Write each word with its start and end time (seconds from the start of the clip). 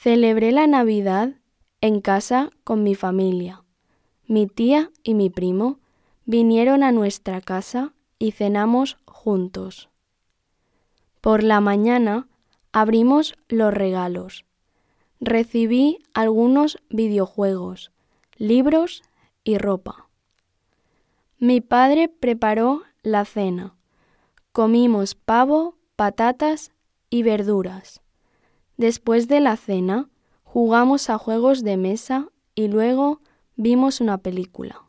Celebré 0.00 0.52
la 0.52 0.68
Navidad 0.68 1.30
en 1.80 2.00
casa 2.00 2.50
con 2.62 2.84
mi 2.84 2.94
familia. 2.94 3.64
Mi 4.28 4.46
tía 4.46 4.92
y 5.02 5.14
mi 5.14 5.28
primo 5.28 5.80
vinieron 6.24 6.84
a 6.84 6.92
nuestra 6.92 7.40
casa 7.40 7.94
y 8.16 8.30
cenamos 8.30 8.96
juntos. 9.06 9.88
Por 11.20 11.42
la 11.42 11.60
mañana 11.60 12.28
abrimos 12.70 13.34
los 13.48 13.74
regalos. 13.74 14.44
Recibí 15.18 15.98
algunos 16.14 16.78
videojuegos, 16.90 17.90
libros 18.36 19.02
y 19.42 19.58
ropa. 19.58 20.08
Mi 21.40 21.60
padre 21.60 22.08
preparó 22.08 22.82
la 23.02 23.24
cena. 23.24 23.74
Comimos 24.52 25.16
pavo, 25.16 25.74
patatas 25.96 26.70
y 27.10 27.24
verduras. 27.24 28.00
Después 28.78 29.26
de 29.26 29.40
la 29.40 29.56
cena, 29.56 30.08
jugamos 30.44 31.10
a 31.10 31.18
juegos 31.18 31.64
de 31.64 31.76
mesa 31.76 32.28
y 32.54 32.68
luego 32.68 33.20
vimos 33.56 34.00
una 34.00 34.18
película. 34.18 34.87